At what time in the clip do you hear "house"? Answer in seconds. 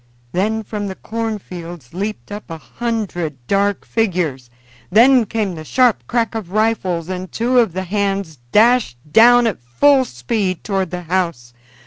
11.03-11.53